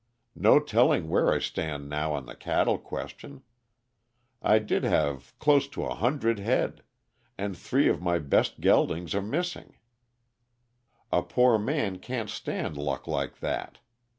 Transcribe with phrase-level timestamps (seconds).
[0.33, 3.43] No telling where I stand now on the cattle question.
[4.41, 6.81] I did have close to a hundred head
[7.37, 9.77] and three of my best geldings are missing
[11.11, 13.77] a poor man can't stand luck like that.